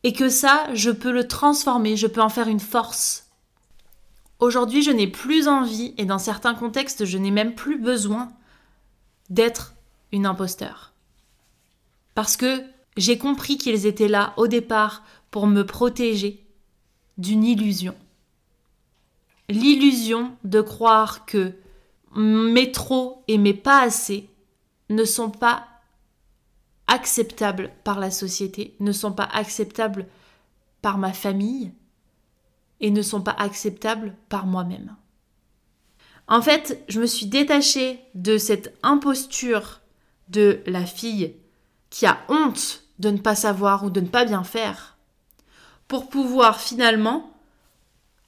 Et 0.04 0.12
que 0.12 0.28
ça, 0.28 0.68
je 0.74 0.92
peux 0.92 1.14
le 1.14 1.30
transformer, 1.30 1.96
je 1.96 2.08
peux 2.08 2.20
en 2.20 2.28
faire 2.28 2.50
une 2.50 2.60
force. 2.60 3.30
Aujourd'hui, 4.40 4.84
je 4.84 4.92
n'ai 4.92 5.08
plus 5.08 5.48
envie, 5.48 5.94
et 5.98 6.04
dans 6.04 6.20
certains 6.20 6.56
contextes, 6.56 7.06
je 7.06 7.18
n'ai 7.18 7.32
même 7.32 7.56
plus 7.56 7.80
besoin 7.80 8.34
d'être 9.30 9.76
une 10.12 10.26
imposteur. 10.26 10.92
Parce 12.16 12.36
que 12.36 12.62
j'ai 12.98 13.18
compris 13.18 13.58
qu'ils 13.58 13.86
étaient 13.86 14.10
là 14.10 14.34
au 14.36 14.48
départ 14.48 15.06
pour 15.32 15.48
me 15.48 15.66
protéger 15.66 16.46
d'une 17.18 17.46
illusion. 17.46 17.96
L'illusion 19.48 20.36
de 20.44 20.60
croire 20.60 21.26
que 21.26 21.54
mes 22.16 22.72
trop 22.72 23.24
et 23.28 23.38
mes 23.38 23.54
pas 23.54 23.82
assez 23.82 24.30
ne 24.90 25.04
sont 25.04 25.30
pas 25.30 25.68
acceptables 26.88 27.72
par 27.84 28.00
la 28.00 28.12
société, 28.12 28.76
ne 28.80 28.92
sont 28.92 29.12
pas 29.12 29.30
acceptables 29.32 30.08
par 30.82 30.98
ma 30.98 31.14
famille, 31.14 31.72
et 32.80 32.92
ne 32.92 33.02
sont 33.02 33.22
pas 33.22 33.36
acceptables 33.38 34.16
par 34.30 34.46
moi-même. 34.46 34.96
En 36.28 36.42
fait, 36.42 36.84
je 36.88 37.02
me 37.02 37.06
suis 37.06 37.26
détachée 37.26 38.00
de 38.16 38.38
cette 38.38 38.78
imposture 38.84 39.82
de 40.30 40.62
la 40.66 40.86
fille 40.86 41.36
qui 41.90 42.06
a 42.06 42.20
honte 42.30 42.84
de 43.00 43.10
ne 43.10 43.18
pas 43.18 43.36
savoir 43.36 43.84
ou 43.84 43.90
de 43.90 44.00
ne 44.00 44.08
pas 44.08 44.26
bien 44.26 44.44
faire, 44.44 44.98
pour 45.88 46.10
pouvoir 46.10 46.62
finalement 46.62 47.34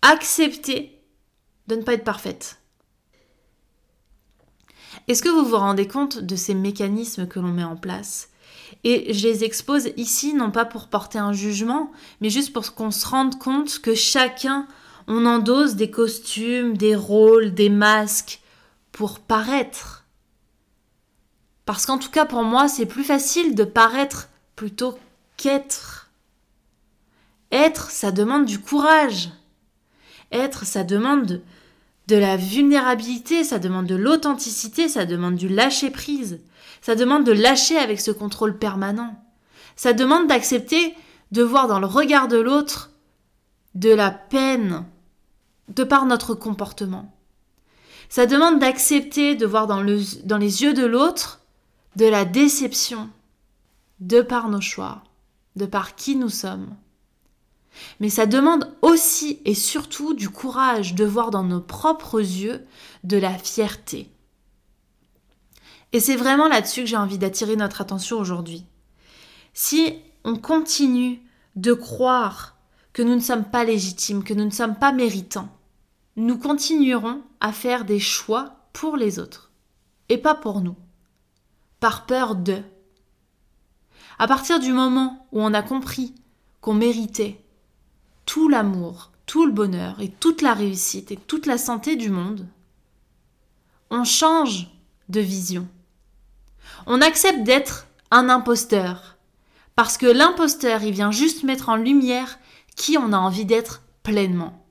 accepter 0.02 1.00
de 1.68 1.76
ne 1.76 1.84
pas 1.84 1.94
être 1.94 2.04
parfaite. 2.04 2.61
Est-ce 5.08 5.24
que 5.24 5.29
vous 5.29 5.46
vous 5.46 5.58
rendez 5.58 5.88
compte 5.88 6.20
de 6.20 6.36
ces 6.36 6.53
mécanismes 6.53 7.27
que 7.27 7.39
l'on 7.39 7.51
met 7.51 7.63
en 7.63 7.75
place? 7.75 8.29
Et 8.84 9.13
je 9.13 9.27
les 9.27 9.43
expose 9.43 9.89
ici 9.98 10.34
non 10.34 10.51
pas 10.51 10.65
pour 10.65 10.88
porter 10.88 11.20
un 11.20 11.34
jugement, 11.34 11.91
mais 12.20 12.29
juste 12.29 12.53
pour 12.53 12.74
qu'on 12.74 12.91
se 12.91 13.05
rende 13.05 13.38
compte 13.38 13.79
que 13.79 13.96
chacun, 13.96 14.67
on 15.08 15.25
endosse 15.25 15.75
des 15.75 15.91
costumes, 15.91 16.77
des 16.77 16.96
rôles, 16.96 17.53
des 17.53 17.70
masques 17.70 18.41
pour 18.91 19.20
paraître. 19.20 20.05
Parce 21.65 21.86
qu'en 21.86 21.98
tout 21.98 22.10
cas 22.10 22.25
pour 22.25 22.43
moi, 22.43 22.67
c'est 22.67 22.86
plus 22.86 23.03
facile 23.03 23.55
de 23.55 23.63
paraître 23.63 24.29
plutôt 24.55 24.98
qu'être. 25.38 26.10
Être, 27.51 27.91
ça 27.91 28.12
demande 28.12 28.46
du 28.46 28.60
courage. 28.60 29.29
Être, 30.31 30.65
ça 30.65 30.84
demande 30.84 31.41
de 32.08 32.15
la 32.15 32.38
vulnérabilité, 32.38 33.43
ça 33.43 33.60
demande 33.60 33.86
de 33.88 33.96
l'authenticité, 33.96 34.89
ça 34.89 35.05
demande 35.05 35.36
du 35.36 35.48
lâcher 35.48 35.91
prise. 35.91 36.39
Ça 36.81 36.96
demande 36.96 37.25
de 37.25 37.31
lâcher 37.31 37.77
avec 37.77 38.01
ce 38.01 38.12
contrôle 38.12 38.58
permanent. 38.58 39.24
Ça 39.75 39.93
demande 39.93 40.27
d'accepter 40.27 40.96
de 41.31 41.43
voir 41.43 41.67
dans 41.67 41.79
le 41.79 41.86
regard 41.86 42.27
de 42.27 42.38
l'autre 42.38 42.91
de 43.75 43.91
la 43.93 44.12
peine 44.12 44.86
de 45.70 45.84
par 45.84 46.05
notre 46.05 46.34
comportement. 46.34 47.15
Ça 48.10 48.25
demande 48.25 48.60
d'accepter 48.60 49.36
de 49.36 49.46
voir 49.46 49.67
dans, 49.67 49.84
dans 50.25 50.38
les 50.38 50.63
yeux 50.63 50.74
de 50.74 50.86
l'autre 50.86 51.39
de 51.96 52.05
la 52.05 52.25
déception. 52.25 53.10
de 54.01 54.22
par 54.22 54.50
nos 54.50 54.62
choix, 54.62 55.03
de 55.55 55.65
par 55.65 55.96
qui 55.96 56.15
nous 56.15 56.29
sommes. 56.29 56.75
Mais 58.00 58.10
ça 58.10 58.25
demande 58.25 58.75
aussi 58.82 59.40
et 59.46 59.54
surtout 59.54 60.13
du 60.13 60.30
courage 60.30 60.94
de 60.96 61.06
voir 61.06 61.32
dans 61.32 61.44
nos 61.44 61.62
propres 61.62 62.20
yeux 62.20 62.66
de 63.04 63.18
la 63.18 63.38
fierté. 63.38 64.12
Et 65.94 66.00
c'est 66.00 66.16
vraiment 66.16 66.48
là-dessus 66.48 66.82
que 66.82 66.88
j'ai 66.88 66.98
envie 66.98 67.18
d'attirer 67.18 67.56
notre 67.56 67.82
attention 67.82 68.18
aujourd'hui. 68.18 68.66
Si 69.54 69.96
on 70.24 70.36
continue 70.36 71.22
de 71.56 71.74
croire 71.74 72.56
que 72.94 73.01
nous 73.01 73.16
ne 73.16 73.22
sommes 73.22 73.46
pas 73.46 73.63
légitimes, 73.63 74.24
que 74.24 74.34
nous 74.34 74.46
ne 74.46 74.51
sommes 74.51 74.75
pas 74.75 74.92
méritants, 74.92 75.50
nous 76.16 76.38
continuerons 76.38 77.22
à 77.40 77.51
faire 77.51 77.86
des 77.86 78.00
choix 78.00 78.56
pour 78.74 78.98
les 78.98 79.20
autres 79.20 79.51
et 80.10 80.18
pas 80.18 80.36
pour 80.36 80.62
nous, 80.62 80.75
par 81.80 82.06
peur 82.06 82.36
de. 82.36 82.62
À 84.20 84.28
partir 84.28 84.60
du 84.60 84.72
moment 84.72 85.28
où 85.32 85.42
on 85.42 85.54
a 85.54 85.62
compris 85.62 86.13
qu'on 86.60 86.74
méritait 86.74 87.44
l'amour, 88.40 89.12
tout 89.26 89.46
le 89.46 89.52
bonheur 89.52 90.00
et 90.00 90.10
toute 90.10 90.42
la 90.42 90.54
réussite 90.54 91.12
et 91.12 91.18
toute 91.18 91.46
la 91.46 91.58
santé 91.58 91.96
du 91.96 92.10
monde, 92.10 92.48
on 93.90 94.04
change 94.04 94.70
de 95.10 95.20
vision. 95.20 95.68
On 96.86 97.02
accepte 97.02 97.44
d'être 97.44 97.88
un 98.10 98.30
imposteur. 98.30 99.18
Parce 99.76 99.98
que 99.98 100.06
l'imposteur, 100.06 100.84
il 100.84 100.94
vient 100.94 101.12
juste 101.12 101.44
mettre 101.44 101.70
en 101.70 101.76
lumière 101.76 102.40
qui 102.76 102.98
on 102.98 103.14
a 103.14 103.18
envie 103.18 103.46
d'être 103.46 103.84
pleinement. 104.04 104.66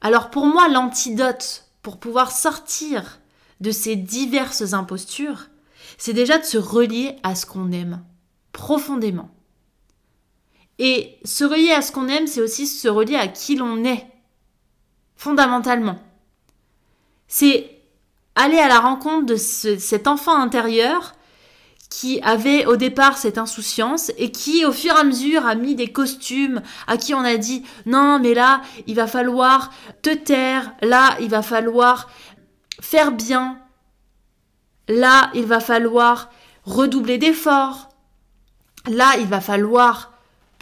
Alors 0.00 0.30
pour 0.30 0.46
moi, 0.46 0.68
l'antidote 0.68 1.66
pour 1.82 1.98
pouvoir 1.98 2.32
sortir 2.32 3.20
de 3.60 3.70
ces 3.70 3.96
diverses 3.96 4.72
impostures, 4.72 5.48
c'est 5.98 6.12
déjà 6.12 6.38
de 6.38 6.44
se 6.44 6.58
relier 6.58 7.16
à 7.22 7.34
ce 7.34 7.46
qu'on 7.46 7.72
aime 7.72 8.02
profondément. 8.52 9.30
Et 10.78 11.18
se 11.24 11.44
relier 11.44 11.72
à 11.72 11.82
ce 11.82 11.92
qu'on 11.92 12.08
aime, 12.08 12.26
c'est 12.26 12.40
aussi 12.40 12.66
se 12.66 12.88
relier 12.88 13.16
à 13.16 13.28
qui 13.28 13.56
l'on 13.56 13.84
est, 13.84 14.06
fondamentalement. 15.16 15.98
C'est 17.28 17.74
aller 18.34 18.58
à 18.58 18.68
la 18.68 18.80
rencontre 18.80 19.26
de 19.26 19.36
cet 19.36 20.06
enfant 20.08 20.36
intérieur 20.36 21.14
qui 21.90 22.20
avait 22.22 22.66
au 22.66 22.76
départ 22.76 23.18
cette 23.18 23.38
insouciance 23.38 24.10
et 24.18 24.32
qui 24.32 24.64
au 24.64 24.72
fur 24.72 24.96
et 24.96 24.98
à 24.98 25.04
mesure 25.04 25.46
a 25.46 25.54
mis 25.54 25.76
des 25.76 25.92
costumes 25.92 26.60
à 26.88 26.96
qui 26.96 27.14
on 27.14 27.20
a 27.20 27.36
dit 27.36 27.62
non 27.86 28.18
mais 28.18 28.34
là 28.34 28.62
il 28.88 28.96
va 28.96 29.06
falloir 29.06 29.70
te 30.02 30.12
taire, 30.12 30.72
là 30.82 31.16
il 31.20 31.28
va 31.28 31.42
falloir 31.42 32.10
faire 32.80 33.12
bien, 33.12 33.58
là 34.88 35.30
il 35.34 35.44
va 35.44 35.60
falloir 35.60 36.30
redoubler 36.64 37.18
d'efforts, 37.18 37.90
là 38.88 39.16
il 39.20 39.26
va 39.26 39.40
falloir 39.40 40.13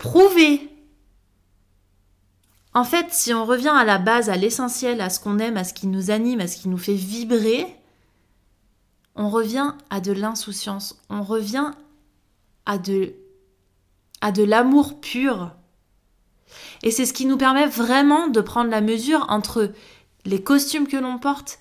prouver. 0.03 0.69
En 2.75 2.83
fait, 2.83 3.07
si 3.13 3.33
on 3.33 3.47
revient 3.47 3.73
à 3.75 3.85
la 3.85 3.99
base, 3.99 4.29
à 4.29 4.37
l'essentiel, 4.37 5.01
à 5.01 5.09
ce 5.09 5.21
qu'on 5.21 5.39
aime, 5.39 5.57
à 5.57 5.63
ce 5.63 5.73
qui 5.73 5.87
nous 5.87 6.11
anime, 6.11 6.41
à 6.41 6.49
ce 6.49 6.57
qui 6.57 6.69
nous 6.69 6.77
fait 6.77 6.95
vibrer, 6.95 7.67
on 9.15 9.31
revient 9.31 9.75
à 9.91 10.01
de 10.01 10.11
l'insouciance, 10.11 11.01
on 11.09 11.23
revient 11.23 11.71
à 12.67 12.79
de, 12.79 13.15
à 14.21 14.33
de 14.33 14.43
l'amour 14.43 15.01
pur. 15.01 15.53
Et 16.83 16.91
c'est 16.91 17.07
ce 17.07 17.13
qui 17.13 17.27
nous 17.27 17.39
permet 17.39 17.67
vraiment 17.67 18.27
de 18.27 18.41
prendre 18.41 18.71
la 18.71 18.81
mesure 18.81 19.27
entre 19.29 19.73
les 20.25 20.43
costumes 20.43 20.89
que 20.89 20.97
l'on 20.97 21.19
porte 21.19 21.61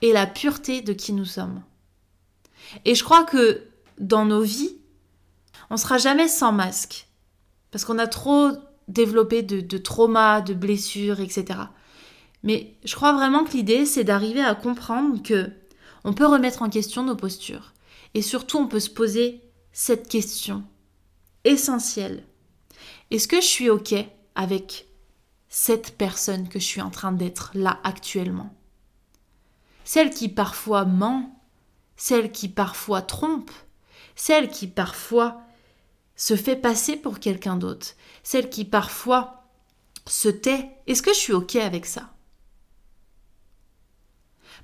et 0.00 0.14
la 0.14 0.26
pureté 0.26 0.80
de 0.80 0.94
qui 0.94 1.12
nous 1.12 1.26
sommes. 1.26 1.62
Et 2.86 2.94
je 2.94 3.04
crois 3.04 3.24
que 3.24 3.62
dans 3.98 4.24
nos 4.24 4.42
vies, 4.42 4.78
on 5.68 5.76
sera 5.76 5.98
jamais 5.98 6.28
sans 6.28 6.52
masque. 6.52 7.08
Parce 7.74 7.84
qu'on 7.84 7.98
a 7.98 8.06
trop 8.06 8.52
développé 8.86 9.42
de, 9.42 9.78
traumas, 9.78 10.42
de 10.42 10.54
blessures, 10.54 11.18
etc. 11.18 11.58
Mais 12.44 12.76
je 12.84 12.94
crois 12.94 13.12
vraiment 13.12 13.42
que 13.42 13.50
l'idée, 13.50 13.84
c'est 13.84 14.04
d'arriver 14.04 14.42
à 14.42 14.54
comprendre 14.54 15.20
que 15.24 15.50
on 16.04 16.12
peut 16.12 16.24
remettre 16.24 16.62
en 16.62 16.70
question 16.70 17.02
nos 17.02 17.16
postures. 17.16 17.72
Et 18.14 18.22
surtout, 18.22 18.58
on 18.58 18.68
peut 18.68 18.78
se 18.78 18.90
poser 18.90 19.40
cette 19.72 20.06
question 20.06 20.62
essentielle. 21.42 22.22
Est-ce 23.10 23.26
que 23.26 23.40
je 23.40 23.46
suis 23.46 23.70
OK 23.70 23.92
avec 24.36 24.86
cette 25.48 25.98
personne 25.98 26.48
que 26.48 26.60
je 26.60 26.64
suis 26.66 26.80
en 26.80 26.90
train 26.90 27.10
d'être 27.10 27.50
là 27.54 27.80
actuellement? 27.82 28.54
Celle 29.82 30.10
qui 30.10 30.28
parfois 30.28 30.84
ment, 30.84 31.42
celle 31.96 32.30
qui 32.30 32.48
parfois 32.48 33.02
trompe, 33.02 33.50
celle 34.14 34.48
qui 34.48 34.68
parfois 34.68 35.40
se 36.16 36.36
fait 36.36 36.56
passer 36.56 36.96
pour 36.96 37.18
quelqu'un 37.18 37.56
d'autre, 37.56 37.88
celle 38.22 38.50
qui 38.50 38.64
parfois 38.64 39.44
se 40.06 40.28
tait. 40.28 40.70
Est-ce 40.86 41.02
que 41.02 41.12
je 41.12 41.18
suis 41.18 41.32
OK 41.32 41.56
avec 41.56 41.86
ça? 41.86 42.10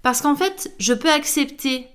Parce 0.03 0.21
qu'en 0.21 0.37
fait, 0.37 0.73
je 0.79 0.95
peux 0.95 1.11
accepter 1.11 1.89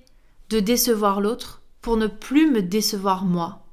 de 0.50 0.60
décevoir 0.60 1.20
l'autre 1.20 1.62
pour 1.80 1.96
ne 1.96 2.06
plus 2.06 2.50
me 2.50 2.62
décevoir 2.62 3.24
moi. 3.24 3.66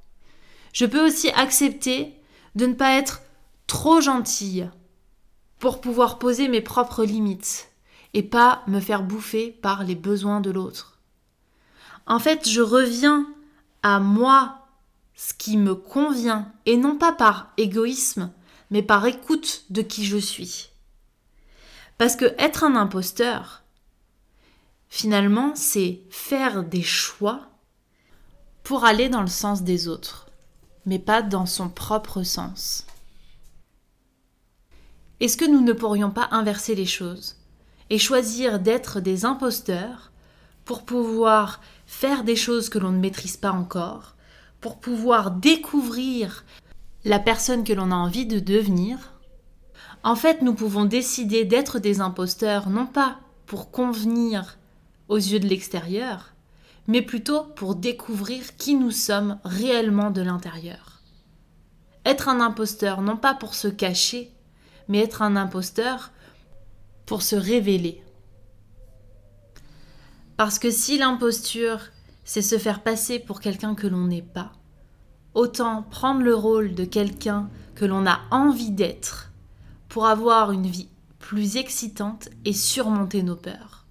Je 0.74 0.86
peux 0.86 1.06
aussi 1.06 1.30
accepter 1.32 2.16
de 2.56 2.66
ne 2.66 2.74
pas 2.74 2.98
être 2.98 3.22
trop 3.68 4.02
gentille 4.02 4.70
pour 5.60 5.82
pouvoir 5.82 6.20
poser 6.20 6.48
mes 6.48 6.62
propres 6.62 7.04
limites 7.04 7.70
et 8.14 8.24
pas 8.24 8.64
me 8.68 8.80
faire 8.80 9.04
bouffer 9.04 9.52
par 9.52 9.84
les 9.84 9.96
besoins 9.96 10.42
de 10.42 10.52
l'autre. 10.52 11.00
En 12.06 12.20
fait, 12.20 12.48
je 12.50 12.62
reviens 12.62 13.28
à 13.82 14.00
moi 14.00 14.63
ce 15.16 15.34
qui 15.34 15.58
me 15.58 15.76
convient, 15.76 16.52
et 16.66 16.78
non 16.78 16.98
pas 16.98 17.12
par 17.12 17.52
égoïsme, 17.58 18.32
mais 18.72 18.82
par 18.82 19.06
écoute 19.06 19.66
de 19.70 19.82
qui 19.82 20.06
je 20.06 20.18
suis. 20.18 20.70
Parce 21.98 22.16
que 22.16 22.34
être 22.38 22.64
un 22.64 22.76
imposteur, 22.76 23.64
finalement, 24.90 25.54
c'est 25.56 26.02
faire 26.10 26.64
des 26.64 26.82
choix 26.82 27.42
pour 28.64 28.86
aller 28.86 29.10
dans 29.10 29.22
le 29.22 29.28
sens 29.28 29.64
des 29.64 29.88
autres, 29.88 30.30
mais 30.86 31.00
pas 31.00 31.22
dans 31.22 31.46
son 31.46 31.70
propre 31.70 32.24
sens. 32.24 32.86
Est-ce 35.20 35.38
que 35.38 35.46
nous 35.46 35.62
ne 35.62 35.74
pourrions 35.74 36.12
pas 36.12 36.28
inverser 36.32 36.76
les 36.76 36.86
choses 36.86 37.38
et 37.90 38.00
choisir 38.00 38.60
d'être 38.60 39.00
des 39.00 39.26
imposteurs 39.26 40.12
pour 40.66 40.84
pouvoir 40.84 41.62
faire 41.86 42.24
des 42.24 42.36
choses 42.36 42.70
que 42.70 42.80
l'on 42.80 42.92
ne 42.92 43.00
maîtrise 43.00 43.38
pas 43.38 43.52
encore, 43.52 44.16
pour 44.64 44.80
pouvoir 44.80 45.32
découvrir 45.32 46.46
la 47.04 47.20
personne 47.20 47.66
que 47.66 47.74
l'on 47.74 47.92
a 47.92 47.96
envie 47.96 48.26
de 48.26 48.40
devenir, 48.40 49.12
en 50.04 50.16
fait, 50.16 50.42
nous 50.42 50.54
pouvons 50.54 50.86
décider 50.86 51.44
d'être 51.44 51.80
des 51.80 52.00
imposteurs 52.00 52.70
non 52.70 52.86
pas 52.86 53.20
pour 53.46 53.72
convenir 53.72 54.58
aux 55.10 55.18
yeux 55.18 55.42
de 55.42 55.50
l'extérieur, 55.50 56.34
mais 56.88 57.02
plutôt 57.02 57.44
pour 57.44 57.76
découvrir 57.76 58.56
qui 58.56 58.76
nous 58.76 58.92
sommes 58.92 59.38
réellement 59.44 60.12
de 60.12 60.22
l'intérieur. 60.22 61.02
Être 62.06 62.30
un 62.30 62.40
imposteur 62.40 63.02
non 63.02 63.18
pas 63.18 63.34
pour 63.34 63.56
se 63.56 63.68
cacher, 63.68 64.32
mais 64.88 65.00
être 65.00 65.22
un 65.22 65.36
imposteur 65.36 66.12
pour 67.06 67.22
se 67.22 67.36
révéler. 67.36 68.02
Parce 70.38 70.58
que 70.58 70.72
si 70.72 70.98
l'imposture 70.98 71.82
c'est 72.26 72.42
se 72.42 72.58
faire 72.58 72.84
passer 72.84 73.20
pour 73.20 73.40
quelqu'un 73.40 73.76
que 73.76 73.88
l'on 73.88 74.06
n'est 74.08 74.22
pas. 74.22 74.54
Autant 75.34 75.84
prendre 75.84 76.22
le 76.22 76.36
rôle 76.36 76.76
de 76.76 76.86
quelqu'un 76.86 77.50
que 77.76 77.86
l'on 77.86 78.06
a 78.06 78.20
envie 78.32 78.72
d'être 78.72 79.32
pour 79.90 80.06
avoir 80.06 80.52
une 80.52 80.68
vie 80.68 80.90
plus 81.20 81.58
excitante 81.58 82.30
et 82.46 82.54
surmonter 82.54 83.24
nos 83.24 83.36
peurs. 83.36 83.86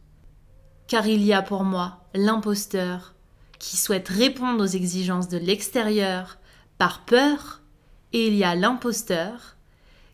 Car 0.86 1.06
il 1.06 1.22
y 1.22 1.32
a 1.32 1.42
pour 1.42 1.64
moi 1.64 2.04
l'imposteur 2.14 3.14
qui 3.58 3.76
souhaite 3.76 4.08
répondre 4.08 4.62
aux 4.62 4.66
exigences 4.66 5.28
de 5.28 5.38
l'extérieur 5.38 6.38
par 6.78 7.04
peur 7.04 7.62
et 8.12 8.26
il 8.26 8.34
y 8.34 8.44
a 8.44 8.54
l'imposteur 8.54 9.56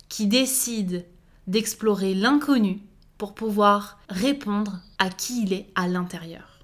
qui 0.09 0.27
décide 0.27 1.07
d'explorer 1.47 2.15
l'inconnu 2.15 2.83
pour 3.17 3.35
pouvoir 3.35 3.99
répondre 4.09 4.81
à 4.99 5.11
qui 5.11 5.43
il 5.43 5.53
est 5.53 5.71
à 5.75 5.89
l'intérieur. 5.89 6.58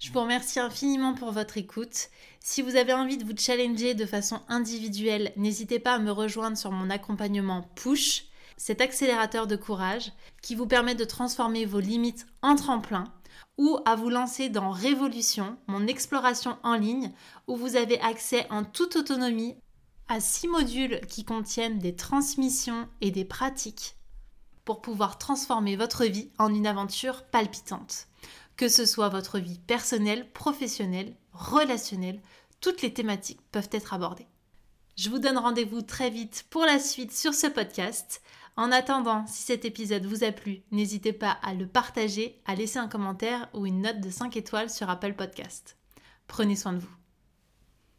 Je 0.00 0.10
vous 0.12 0.20
remercie 0.20 0.58
infiniment 0.58 1.12
pour 1.12 1.30
votre 1.30 1.58
écoute. 1.58 2.08
Si 2.40 2.62
vous 2.62 2.76
avez 2.76 2.94
envie 2.94 3.18
de 3.18 3.24
vous 3.24 3.36
challenger 3.36 3.92
de 3.92 4.06
façon 4.06 4.40
individuelle, 4.48 5.30
n'hésitez 5.36 5.78
pas 5.78 5.92
à 5.92 5.98
me 5.98 6.10
rejoindre 6.10 6.56
sur 6.56 6.72
mon 6.72 6.88
accompagnement 6.88 7.68
Push, 7.74 8.24
cet 8.56 8.80
accélérateur 8.80 9.46
de 9.46 9.56
courage 9.56 10.10
qui 10.40 10.54
vous 10.54 10.66
permet 10.66 10.94
de 10.94 11.04
transformer 11.04 11.66
vos 11.66 11.80
limites 11.80 12.26
en 12.40 12.56
tremplin 12.56 13.12
ou 13.58 13.78
à 13.84 13.94
vous 13.94 14.08
lancer 14.08 14.48
dans 14.48 14.70
Révolution, 14.70 15.58
mon 15.66 15.86
exploration 15.86 16.56
en 16.62 16.76
ligne, 16.76 17.12
où 17.46 17.56
vous 17.56 17.76
avez 17.76 18.00
accès 18.00 18.46
en 18.48 18.64
toute 18.64 18.96
autonomie 18.96 19.54
à 20.08 20.18
six 20.18 20.48
modules 20.48 21.02
qui 21.08 21.26
contiennent 21.26 21.78
des 21.78 21.94
transmissions 21.94 22.88
et 23.02 23.10
des 23.10 23.26
pratiques 23.26 23.96
pour 24.64 24.80
pouvoir 24.80 25.18
transformer 25.18 25.76
votre 25.76 26.06
vie 26.06 26.30
en 26.38 26.54
une 26.54 26.66
aventure 26.66 27.24
palpitante 27.24 28.06
Que 28.60 28.68
ce 28.68 28.84
soit 28.84 29.08
votre 29.08 29.38
vie 29.38 29.58
personnelle, 29.58 30.30
professionnelle, 30.32 31.14
relationnelle, 31.32 32.20
toutes 32.60 32.82
les 32.82 32.92
thématiques 32.92 33.40
peuvent 33.52 33.70
être 33.72 33.94
abordées. 33.94 34.26
Je 34.96 35.08
vous 35.08 35.18
donne 35.18 35.38
rendez-vous 35.38 35.80
très 35.80 36.10
vite 36.10 36.44
pour 36.50 36.66
la 36.66 36.78
suite 36.78 37.10
sur 37.10 37.32
ce 37.32 37.46
podcast. 37.46 38.20
En 38.58 38.70
attendant, 38.70 39.26
si 39.26 39.44
cet 39.44 39.64
épisode 39.64 40.04
vous 40.04 40.24
a 40.24 40.32
plu, 40.32 40.60
n'hésitez 40.72 41.14
pas 41.14 41.38
à 41.42 41.54
le 41.54 41.66
partager, 41.66 42.38
à 42.44 42.54
laisser 42.54 42.78
un 42.78 42.88
commentaire 42.88 43.48
ou 43.54 43.64
une 43.64 43.80
note 43.80 44.02
de 44.02 44.10
5 44.10 44.36
étoiles 44.36 44.68
sur 44.68 44.90
Apple 44.90 45.14
Podcast. 45.14 45.78
Prenez 46.26 46.54
soin 46.54 46.74
de 46.74 46.80
vous. 46.80 46.99